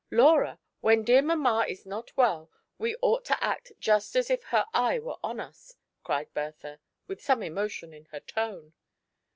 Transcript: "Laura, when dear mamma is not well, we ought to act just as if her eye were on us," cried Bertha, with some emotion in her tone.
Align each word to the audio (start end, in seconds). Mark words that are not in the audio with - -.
"Laura, 0.25 0.57
when 0.79 1.03
dear 1.03 1.21
mamma 1.21 1.63
is 1.69 1.85
not 1.85 2.17
well, 2.17 2.49
we 2.79 2.95
ought 3.03 3.23
to 3.25 3.43
act 3.43 3.71
just 3.79 4.15
as 4.15 4.31
if 4.31 4.45
her 4.45 4.65
eye 4.73 4.97
were 4.97 5.17
on 5.23 5.39
us," 5.39 5.75
cried 6.03 6.33
Bertha, 6.33 6.79
with 7.05 7.21
some 7.21 7.43
emotion 7.43 7.93
in 7.93 8.05
her 8.05 8.19
tone. 8.19 8.73